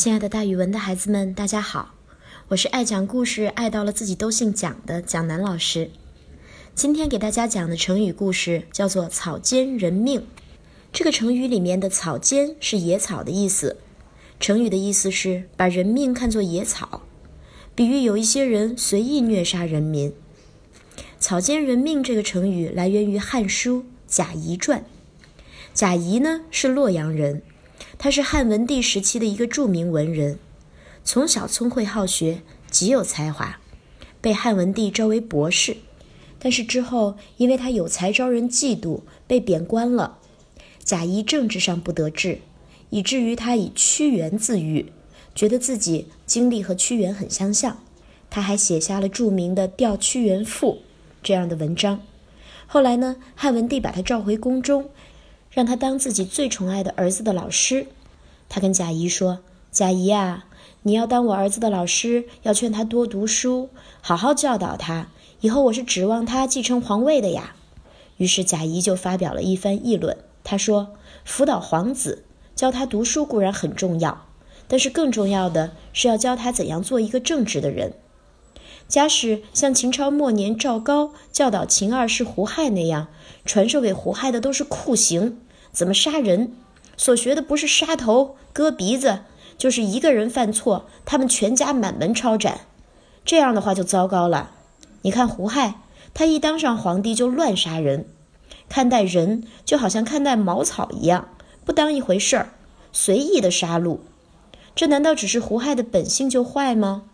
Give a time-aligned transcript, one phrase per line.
[0.00, 1.94] 亲爱的，大语文的孩子们，大家好！
[2.48, 5.90] 我是爱讲故事、爱到了自己都姓蒋的蒋楠老师。
[6.74, 10.26] 今天给大家讲的成语故事叫做“草菅人命”。
[10.90, 13.76] 这个成语里面的“草菅”是野草的意思。
[14.40, 17.02] 成语的意思是把人命看作野草，
[17.74, 20.14] 比喻有一些人随意虐杀人民。
[21.20, 24.80] “草菅人命”这个成语来源于《汉书·贾谊传》。
[25.74, 27.42] 贾谊呢是洛阳人。
[27.98, 30.38] 他是汉文帝时期的一个著名文人，
[31.04, 33.58] 从小聪慧好学，极有才华，
[34.20, 35.76] 被汉文帝招为博士。
[36.38, 40.18] 但是之后，因为他有才招人嫉妒，被贬官了。
[40.82, 42.38] 贾谊政治上不得志，
[42.88, 44.90] 以至于他以屈原自喻，
[45.34, 47.82] 觉得自己经历和屈原很相像。
[48.30, 50.74] 他还写下了著名的《吊屈原赋》
[51.22, 52.00] 这样的文章。
[52.66, 54.88] 后来呢，汉文帝把他召回宫中。
[55.50, 57.88] 让他当自己最宠爱的儿子的老师。
[58.48, 59.40] 他跟贾谊说
[59.70, 60.46] ：“贾谊啊，
[60.82, 63.70] 你要当我儿子的老师，要劝他多读书，
[64.00, 65.08] 好好教导他。
[65.40, 67.54] 以后我是指望他继承皇位的呀。”
[68.18, 70.16] 于是贾谊就发表了一番议论。
[70.44, 74.26] 他说：“辅导皇子，教他读书固然很重要，
[74.68, 77.94] 但是更重要的是要教他怎样做一个正直的人。
[78.90, 83.06] 假使像秦朝末年赵高教导秦二世胡亥那样，
[83.44, 85.38] 传授给胡亥的都是酷刑。”
[85.70, 86.52] 怎么杀人？
[86.96, 89.20] 所学的不是杀头、割鼻子，
[89.56, 92.62] 就是一个人犯错，他们全家满门抄斩。
[93.24, 94.50] 这样的话就糟糕了。
[95.02, 95.76] 你看胡亥，
[96.12, 98.06] 他一当上皇帝就乱杀人，
[98.68, 101.28] 看待人就好像看待茅草一样，
[101.64, 102.52] 不当一回事儿，
[102.92, 103.98] 随意的杀戮。
[104.74, 107.04] 这难道只是胡亥的本性就坏吗？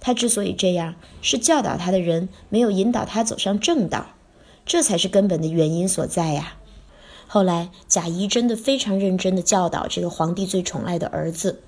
[0.00, 4.14] 他之所以这样，是教导他的人没有引导他走上正道，
[4.66, 6.54] 这才是根本的原因所在呀。
[7.26, 11.62] 后来，贾谊真的非常认真地教导这个皇帝最宠爱的儿子。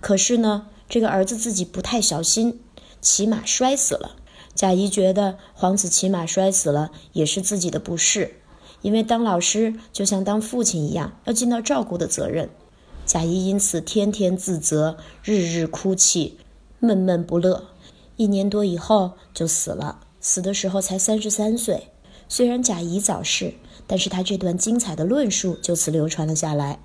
[0.00, 2.60] 可是呢，这个儿子自己不太小心，
[3.00, 4.16] 骑马摔死了。
[4.54, 8.36] 贾谊觉得皇子骑马摔死了也是自己的不是，
[8.82, 12.50] 因为当老师就像当父亲一样，要尽到照顾的责任。
[13.04, 16.38] 贾谊因此天天自责，日日哭泣，
[16.84, 17.64] 闷闷不乐。
[18.16, 21.88] 一年多以后就死了，死的时候才三十三岁。
[22.28, 23.54] 虽然贾谊早逝。
[23.86, 26.78] 但是他这段精彩的论述就此流传了下来。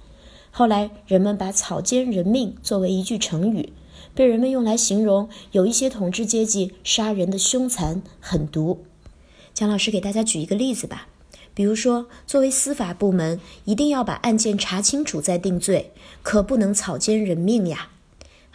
[0.51, 3.71] 后来人们把“草菅人命”作为一句成语，
[4.13, 8.83] 被人们用来形容有一些统治阶级杀人的凶残狠毒。
[9.53, 11.07] 蒋老师给大家举一个例子吧，
[11.53, 17.91] 比如说，作为司法部门，一定要把案件查清楚再定罪，可不能草菅人命呀。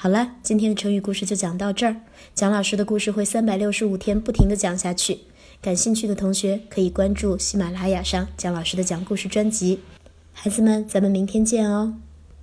[0.04, 1.96] 好了，今天的成语故事就讲到这儿。
[2.34, 5.20] 蒋老师的故事会三百六十五天不停的讲下去。
[5.62, 9.80] 感兴趣的同学可以关注喜马拉雅上蒋老师的讲故事专辑。
[10.34, 11.94] 孩子们，咱们明天见哦。